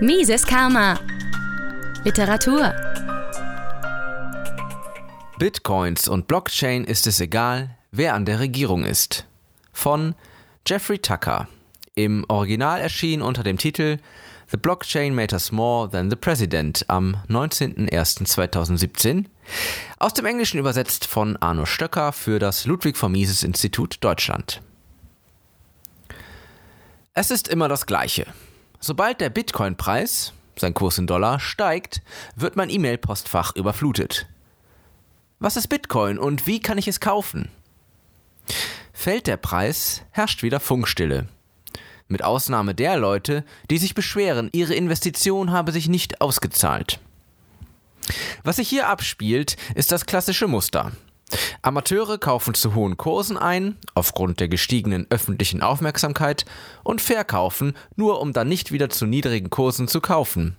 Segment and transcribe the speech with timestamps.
[0.00, 1.00] Mises Karma.
[2.04, 2.74] Literatur.
[5.38, 9.24] Bitcoins und Blockchain ist es egal, wer an der Regierung ist.
[9.72, 10.14] Von
[10.66, 11.48] Jeffrey Tucker.
[11.94, 13.96] Im Original erschien unter dem Titel
[14.50, 19.24] The Blockchain Matters More Than the President am 19.01.2017.
[19.98, 24.60] Aus dem Englischen übersetzt von Arno Stöcker für das Ludwig von Mises Institut Deutschland.
[27.14, 28.26] Es ist immer das Gleiche.
[28.80, 32.02] Sobald der Bitcoin-Preis, sein Kurs in Dollar, steigt,
[32.34, 34.26] wird mein E-Mail-Postfach überflutet.
[35.38, 37.50] Was ist Bitcoin und wie kann ich es kaufen?
[38.92, 41.28] Fällt der Preis, herrscht wieder Funkstille.
[42.08, 47.00] Mit Ausnahme der Leute, die sich beschweren, ihre Investition habe sich nicht ausgezahlt.
[48.44, 50.92] Was sich hier abspielt, ist das klassische Muster.
[51.62, 56.44] Amateure kaufen zu hohen Kursen ein, aufgrund der gestiegenen öffentlichen Aufmerksamkeit,
[56.84, 60.56] und verkaufen, nur um dann nicht wieder zu niedrigen Kursen zu kaufen,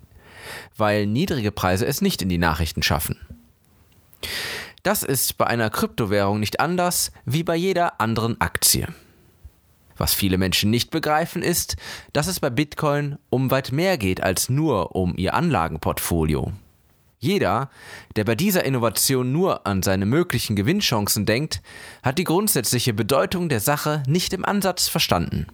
[0.76, 3.18] weil niedrige Preise es nicht in die Nachrichten schaffen.
[4.82, 8.88] Das ist bei einer Kryptowährung nicht anders wie bei jeder anderen Aktie.
[9.96, 11.76] Was viele Menschen nicht begreifen ist,
[12.12, 16.52] dass es bei Bitcoin um weit mehr geht als nur um ihr Anlagenportfolio.
[17.20, 17.68] Jeder,
[18.14, 21.62] der bei dieser Innovation nur an seine möglichen Gewinnchancen denkt,
[22.02, 25.46] hat die grundsätzliche Bedeutung der Sache nicht im Ansatz verstanden.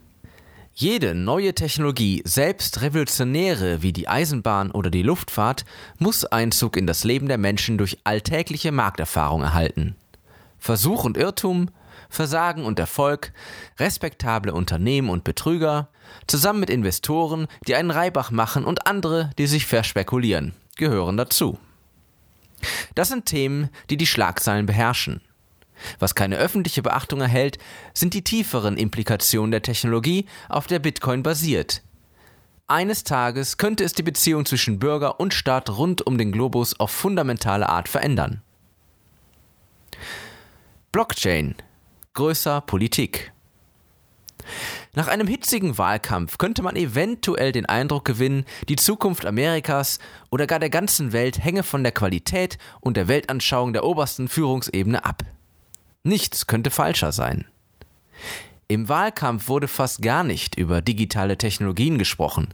[0.75, 5.65] Jede neue Technologie, selbst revolutionäre wie die Eisenbahn oder die Luftfahrt,
[5.97, 9.95] muss Einzug in das Leben der Menschen durch alltägliche Markterfahrung erhalten.
[10.59, 11.69] Versuch und Irrtum,
[12.09, 13.31] Versagen und Erfolg,
[13.79, 15.87] respektable Unternehmen und Betrüger,
[16.27, 21.57] zusammen mit Investoren, die einen Reibach machen und andere, die sich verspekulieren gehören dazu.
[22.95, 25.21] Das sind Themen, die die Schlagzeilen beherrschen.
[25.99, 27.57] Was keine öffentliche Beachtung erhält,
[27.93, 31.83] sind die tieferen Implikationen der Technologie, auf der Bitcoin basiert.
[32.67, 36.89] Eines Tages könnte es die Beziehung zwischen Bürger und Staat rund um den Globus auf
[36.89, 38.41] fundamentale Art verändern.
[40.91, 41.55] Blockchain.
[42.13, 43.34] Größer Politik.
[44.93, 50.59] Nach einem hitzigen Wahlkampf könnte man eventuell den Eindruck gewinnen, die Zukunft Amerikas oder gar
[50.59, 55.23] der ganzen Welt hänge von der Qualität und der Weltanschauung der obersten Führungsebene ab.
[56.03, 57.45] Nichts könnte falscher sein.
[58.67, 62.53] Im Wahlkampf wurde fast gar nicht über digitale Technologien gesprochen.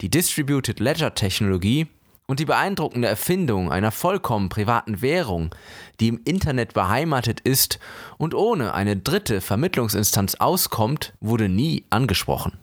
[0.00, 1.86] Die Distributed Ledger Technologie
[2.28, 5.54] und die beeindruckende Erfindung einer vollkommen privaten Währung,
[5.98, 7.80] die im Internet beheimatet ist
[8.18, 12.58] und ohne eine dritte Vermittlungsinstanz auskommt, wurde nie angesprochen.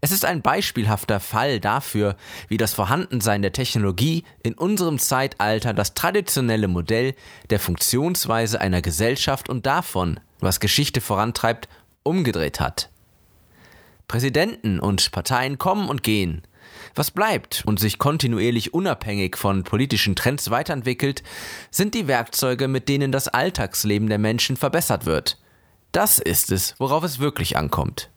[0.00, 2.16] Es ist ein beispielhafter Fall dafür,
[2.48, 7.14] wie das Vorhandensein der Technologie in unserem Zeitalter das traditionelle Modell
[7.50, 11.68] der Funktionsweise einer Gesellschaft und davon, was Geschichte vorantreibt,
[12.04, 12.88] umgedreht hat.
[14.08, 16.42] Präsidenten und Parteien kommen und gehen,
[16.94, 21.22] was bleibt und sich kontinuierlich unabhängig von politischen Trends weiterentwickelt,
[21.70, 25.38] sind die Werkzeuge, mit denen das Alltagsleben der Menschen verbessert wird.
[25.92, 28.10] Das ist es, worauf es wirklich ankommt.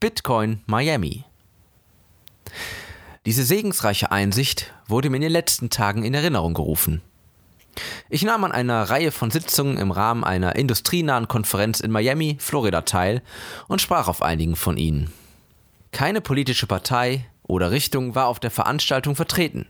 [0.00, 1.24] Bitcoin Miami
[3.24, 7.02] Diese segensreiche Einsicht wurde mir in den letzten Tagen in Erinnerung gerufen.
[8.08, 12.82] Ich nahm an einer Reihe von Sitzungen im Rahmen einer industrienahen Konferenz in Miami, Florida
[12.82, 13.22] teil
[13.68, 15.12] und sprach auf einigen von ihnen.
[15.96, 19.64] Keine politische Partei oder Richtung war auf der Veranstaltung vertreten.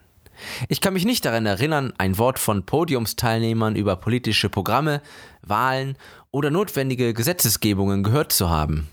[0.69, 5.03] Ich kann mich nicht daran erinnern, ein Wort von Podiumsteilnehmern über politische Programme,
[5.43, 5.97] Wahlen
[6.33, 8.89] oder notwendige Gesetzesgebungen gehört zu haben.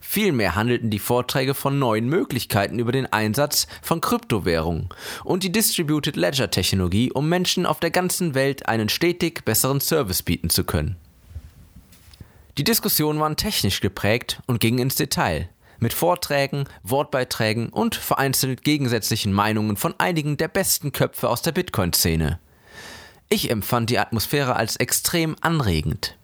[0.00, 4.90] Vielmehr handelten die Vorträge von neuen Möglichkeiten über den Einsatz von Kryptowährungen
[5.24, 10.22] und die Distributed Ledger Technologie, um Menschen auf der ganzen Welt einen stetig besseren Service
[10.22, 10.96] bieten zu können.
[12.58, 15.48] Die Diskussionen waren technisch geprägt und gingen ins Detail
[15.80, 22.38] mit Vorträgen, Wortbeiträgen und vereinzelt gegensätzlichen Meinungen von einigen der besten Köpfe aus der Bitcoin-Szene.
[23.28, 26.16] Ich empfand die Atmosphäre als extrem anregend.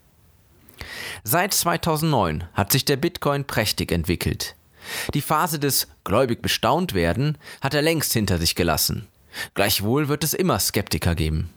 [1.24, 4.56] Seit 2009 hat sich der Bitcoin prächtig entwickelt.
[5.14, 9.08] Die Phase des gläubig bestaunt werden hat er längst hinter sich gelassen.
[9.54, 11.50] Gleichwohl wird es immer Skeptiker geben.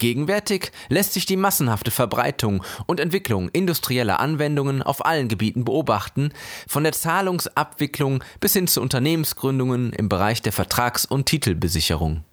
[0.00, 6.32] Gegenwärtig lässt sich die massenhafte Verbreitung und Entwicklung industrieller Anwendungen auf allen Gebieten beobachten,
[6.66, 12.24] von der Zahlungsabwicklung bis hin zu Unternehmensgründungen im Bereich der Vertrags- und Titelbesicherung.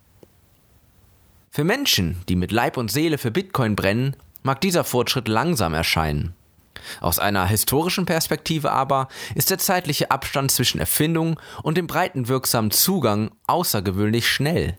[1.52, 6.34] Für Menschen, die mit Leib und Seele für Bitcoin brennen, mag dieser Fortschritt langsam erscheinen.
[7.02, 12.72] Aus einer historischen Perspektive aber ist der zeitliche Abstand zwischen Erfindung und dem breiten wirksamen
[12.72, 14.78] Zugang außergewöhnlich schnell.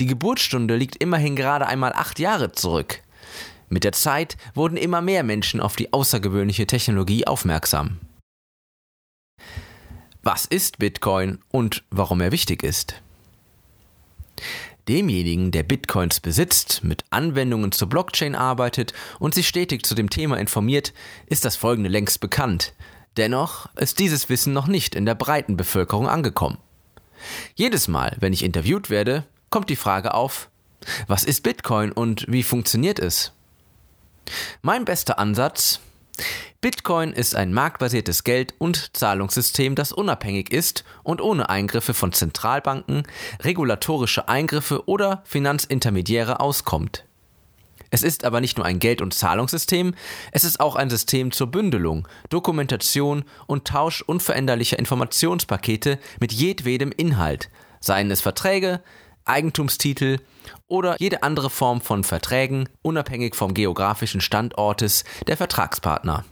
[0.00, 3.02] Die Geburtsstunde liegt immerhin gerade einmal acht Jahre zurück.
[3.68, 7.98] Mit der Zeit wurden immer mehr Menschen auf die außergewöhnliche Technologie aufmerksam.
[10.22, 13.00] Was ist Bitcoin und warum er wichtig ist?
[14.88, 20.38] Demjenigen, der Bitcoins besitzt, mit Anwendungen zur Blockchain arbeitet und sich stetig zu dem Thema
[20.38, 20.92] informiert,
[21.26, 22.72] ist das folgende längst bekannt.
[23.16, 26.58] Dennoch ist dieses Wissen noch nicht in der breiten Bevölkerung angekommen.
[27.54, 30.50] Jedes Mal, wenn ich interviewt werde, kommt die Frage auf,
[31.06, 33.32] was ist Bitcoin und wie funktioniert es?
[34.62, 35.80] Mein bester Ansatz,
[36.60, 43.04] Bitcoin ist ein marktbasiertes Geld- und Zahlungssystem, das unabhängig ist und ohne Eingriffe von Zentralbanken,
[43.40, 47.04] regulatorische Eingriffe oder Finanzintermediäre auskommt.
[47.90, 49.94] Es ist aber nicht nur ein Geld- und Zahlungssystem,
[50.32, 57.48] es ist auch ein System zur Bündelung, Dokumentation und Tausch unveränderlicher Informationspakete mit jedwedem Inhalt,
[57.80, 58.80] seien es Verträge,
[59.26, 60.20] Eigentumstitel
[60.66, 66.24] oder jede andere Form von Verträgen, unabhängig vom geografischen Standortes der Vertragspartner.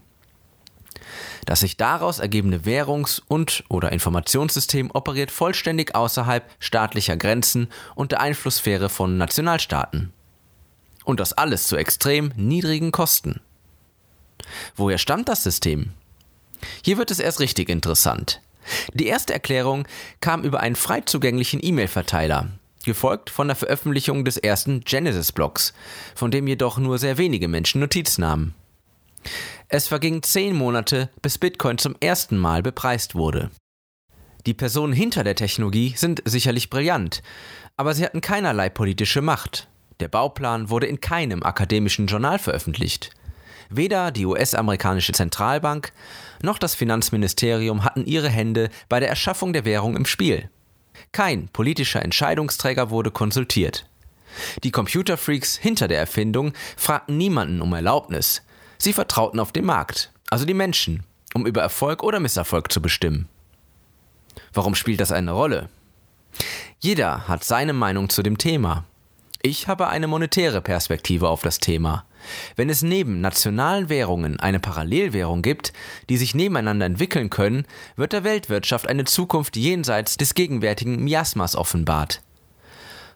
[1.45, 8.21] Das sich daraus ergebende Währungs- und oder Informationssystem operiert vollständig außerhalb staatlicher Grenzen und der
[8.21, 10.13] Einflusssphäre von Nationalstaaten.
[11.05, 13.41] Und das alles zu extrem niedrigen Kosten.
[14.75, 15.93] Woher stammt das System?
[16.83, 18.41] Hier wird es erst richtig interessant.
[18.95, 19.87] Die erste Erklärung
[20.21, 22.49] kam über einen frei zugänglichen E-Mail-Verteiler,
[22.85, 25.75] gefolgt von der Veröffentlichung des ersten Genesis-Blogs,
[26.15, 28.55] von dem jedoch nur sehr wenige Menschen Notiz nahmen.
[29.69, 33.51] Es vergingen zehn Monate, bis Bitcoin zum ersten Mal bepreist wurde.
[34.47, 37.23] Die Personen hinter der Technologie sind sicherlich brillant,
[37.77, 39.69] aber sie hatten keinerlei politische Macht.
[40.01, 43.11] Der Bauplan wurde in keinem akademischen Journal veröffentlicht.
[43.71, 45.93] Weder die US-amerikanische Zentralbank
[46.43, 50.51] noch das Finanzministerium hatten ihre Hände bei der Erschaffung der Währung im Spiel.
[51.15, 53.87] Kein politischer Entscheidungsträger wurde konsultiert.
[54.65, 58.43] Die Computerfreaks hinter der Erfindung fragten niemanden um Erlaubnis.
[58.79, 63.29] Sie vertrauten auf den Markt, also die Menschen, um über Erfolg oder Misserfolg zu bestimmen.
[64.53, 65.69] Warum spielt das eine Rolle?
[66.81, 68.85] Jeder hat seine Meinung zu dem Thema.
[69.41, 72.07] Ich habe eine monetäre Perspektive auf das Thema.
[72.57, 75.73] Wenn es neben nationalen Währungen eine Parallelwährung gibt,
[76.09, 77.67] die sich nebeneinander entwickeln können,
[77.97, 82.23] wird der Weltwirtschaft eine Zukunft jenseits des gegenwärtigen Miasmas offenbart.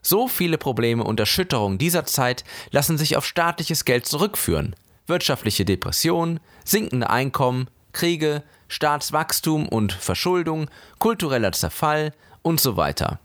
[0.02, 4.76] So viele Probleme und Erschütterungen dieser Zeit lassen sich auf staatliches Geld zurückführen.
[5.06, 12.12] Wirtschaftliche Depression, sinkende Einkommen, Kriege, Staatswachstum und Verschuldung, kultureller Zerfall
[12.42, 13.18] und so weiter.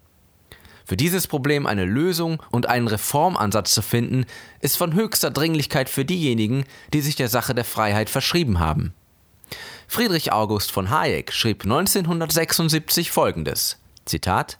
[0.86, 4.26] Für dieses Problem eine Lösung und einen Reformansatz zu finden,
[4.60, 8.94] ist von höchster Dringlichkeit für diejenigen, die sich der Sache der Freiheit verschrieben haben.
[9.88, 14.60] Friedrich August von Hayek schrieb 1976 folgendes: Zitat: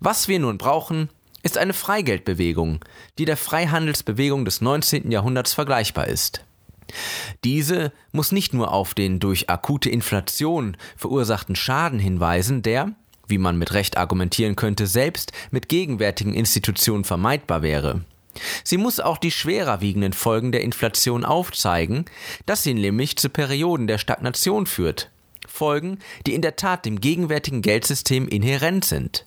[0.00, 1.08] Was wir nun brauchen,
[1.42, 2.80] ist eine Freigeldbewegung,
[3.18, 5.10] die der Freihandelsbewegung des 19.
[5.10, 6.44] Jahrhunderts vergleichbar ist.
[7.44, 12.92] Diese muss nicht nur auf den durch akute Inflation verursachten Schaden hinweisen, der,
[13.28, 18.02] wie man mit Recht argumentieren könnte, selbst mit gegenwärtigen Institutionen vermeidbar wäre.
[18.64, 22.06] Sie muss auch die schwerer wiegenden Folgen der Inflation aufzeigen,
[22.46, 25.10] dass sie nämlich zu Perioden der Stagnation führt.
[25.46, 29.26] Folgen, die in der Tat dem gegenwärtigen Geldsystem inhärent sind.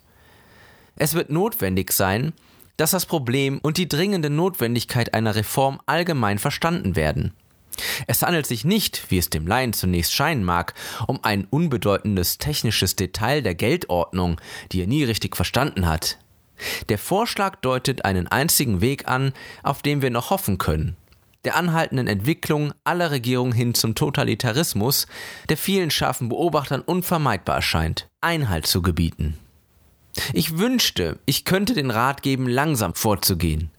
[0.96, 2.34] Es wird notwendig sein,
[2.78, 7.34] dass das Problem und die dringende Notwendigkeit einer Reform allgemein verstanden werden.
[8.08, 10.74] Es handelt sich nicht, wie es dem Laien zunächst scheinen mag,
[11.08, 14.40] um ein unbedeutendes technisches Detail der Geldordnung,
[14.72, 16.18] die er nie richtig verstanden hat.
[16.90, 20.96] Der Vorschlag deutet einen einzigen Weg an, auf dem wir noch hoffen können.
[21.44, 25.06] Der anhaltenden Entwicklung aller Regierungen hin zum Totalitarismus,
[25.50, 29.38] der vielen scharfen Beobachtern unvermeidbar erscheint, Einhalt zu gebieten.
[30.34, 33.70] Ich wünschte, ich könnte den Rat geben, langsam vorzugehen.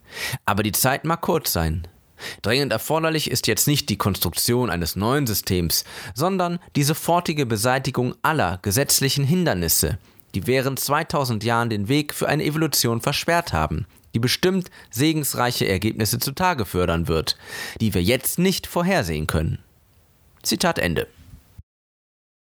[0.44, 1.88] Aber die Zeit mag kurz sein.
[2.42, 8.58] Dringend erforderlich ist jetzt nicht die Konstruktion eines neuen Systems, sondern die sofortige Beseitigung aller
[8.62, 9.98] gesetzlichen Hindernisse,
[10.34, 16.18] die während 2000 Jahren den Weg für eine Evolution versperrt haben, die bestimmt segensreiche Ergebnisse
[16.18, 17.36] zutage fördern wird,
[17.80, 19.58] die wir jetzt nicht vorhersehen können.
[20.42, 21.06] Zitat Ende.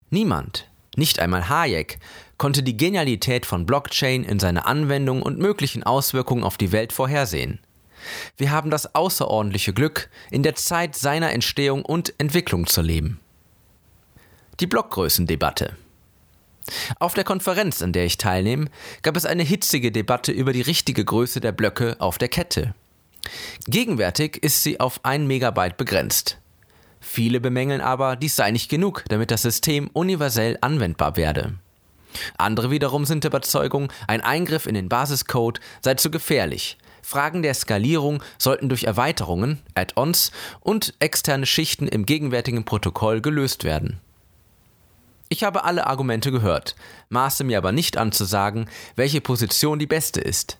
[0.09, 1.99] Niemand, nicht einmal Hayek,
[2.37, 7.59] konnte die Genialität von Blockchain in seiner Anwendung und möglichen Auswirkungen auf die Welt vorhersehen.
[8.37, 13.19] Wir haben das außerordentliche Glück, in der Zeit seiner Entstehung und Entwicklung zu leben.
[14.59, 15.75] Die Blockgrößendebatte.
[16.99, 18.67] Auf der Konferenz, an der ich teilnehme,
[19.01, 22.73] gab es eine hitzige Debatte über die richtige Größe der Blöcke auf der Kette.
[23.67, 26.37] Gegenwärtig ist sie auf 1 Megabyte begrenzt.
[26.99, 31.53] Viele bemängeln aber, dies sei nicht genug, damit das System universell anwendbar werde.
[32.37, 37.53] Andere wiederum sind der Überzeugung, ein Eingriff in den Basiscode sei zu gefährlich, Fragen der
[37.53, 44.01] Skalierung sollten durch Erweiterungen, Add-ons und externe Schichten im gegenwärtigen Protokoll gelöst werden.
[45.29, 46.75] Ich habe alle Argumente gehört,
[47.09, 50.57] maße mir aber nicht an zu sagen, welche Position die beste ist.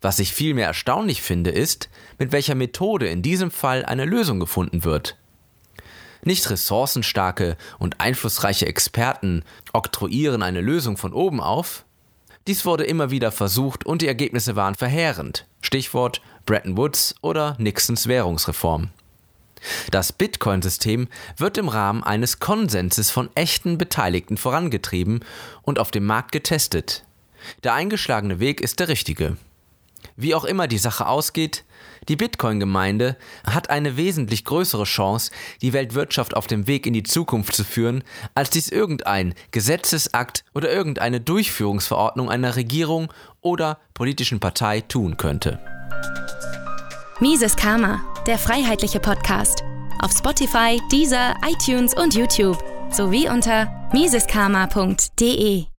[0.00, 4.84] Was ich vielmehr erstaunlich finde, ist, mit welcher Methode in diesem Fall eine Lösung gefunden
[4.84, 5.16] wird.
[6.22, 11.84] Nicht ressourcenstarke und einflussreiche Experten oktroyieren eine Lösung von oben auf.
[12.48, 15.46] Dies wurde immer wieder versucht und die Ergebnisse waren verheerend.
[15.60, 18.90] Stichwort Bretton Woods oder Nixons Währungsreform.
[19.92, 21.06] Das Bitcoin-System
[21.36, 25.24] wird im Rahmen eines Konsenses von echten Beteiligten vorangetrieben
[25.62, 27.04] und auf dem Markt getestet.
[27.62, 29.36] Der eingeschlagene Weg ist der richtige.
[30.16, 31.64] Wie auch immer die Sache ausgeht,
[32.08, 35.30] die Bitcoin-Gemeinde hat eine wesentlich größere Chance,
[35.60, 38.04] die Weltwirtschaft auf dem Weg in die Zukunft zu führen,
[38.34, 45.58] als dies irgendein Gesetzesakt oder irgendeine Durchführungsverordnung einer Regierung oder politischen Partei tun könnte.
[47.20, 49.62] Mises Karma, der freiheitliche Podcast.
[50.00, 52.58] Auf Spotify, Deezer, iTunes und YouTube
[52.90, 55.71] sowie unter miseskarma.de.